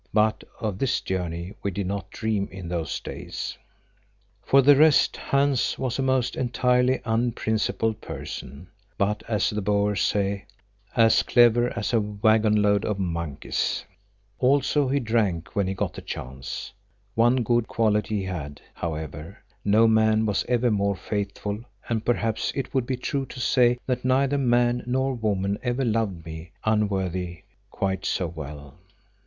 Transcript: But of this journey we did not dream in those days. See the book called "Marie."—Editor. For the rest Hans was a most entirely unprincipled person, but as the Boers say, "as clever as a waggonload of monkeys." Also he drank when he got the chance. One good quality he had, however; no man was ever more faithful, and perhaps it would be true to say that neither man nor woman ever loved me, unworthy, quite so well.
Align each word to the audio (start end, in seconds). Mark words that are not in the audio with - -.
But 0.15 0.43
of 0.59 0.79
this 0.79 0.99
journey 0.99 1.53
we 1.61 1.69
did 1.69 1.85
not 1.85 2.09
dream 2.09 2.49
in 2.51 2.67
those 2.69 2.99
days. 2.99 3.49
See 3.49 3.49
the 3.49 3.61
book 3.61 3.65
called 3.65 3.77
"Marie."—Editor. 4.01 4.49
For 4.49 4.61
the 4.63 4.75
rest 4.83 5.17
Hans 5.17 5.77
was 5.77 5.99
a 5.99 6.01
most 6.01 6.35
entirely 6.35 7.01
unprincipled 7.05 8.01
person, 8.01 8.67
but 8.97 9.21
as 9.27 9.51
the 9.51 9.61
Boers 9.61 10.01
say, 10.01 10.45
"as 10.95 11.21
clever 11.21 11.71
as 11.77 11.93
a 11.93 11.99
waggonload 12.01 12.83
of 12.83 12.97
monkeys." 12.97 13.85
Also 14.39 14.87
he 14.87 14.99
drank 14.99 15.55
when 15.55 15.67
he 15.67 15.75
got 15.75 15.93
the 15.93 16.01
chance. 16.01 16.73
One 17.13 17.43
good 17.43 17.67
quality 17.67 18.21
he 18.21 18.23
had, 18.23 18.59
however; 18.73 19.43
no 19.63 19.87
man 19.87 20.25
was 20.25 20.43
ever 20.49 20.71
more 20.71 20.95
faithful, 20.95 21.59
and 21.87 22.03
perhaps 22.03 22.51
it 22.55 22.73
would 22.73 22.87
be 22.87 22.97
true 22.97 23.27
to 23.27 23.39
say 23.39 23.77
that 23.85 24.03
neither 24.03 24.39
man 24.39 24.81
nor 24.87 25.13
woman 25.13 25.59
ever 25.61 25.85
loved 25.85 26.25
me, 26.25 26.53
unworthy, 26.65 27.43
quite 27.69 28.03
so 28.03 28.25
well. 28.25 28.79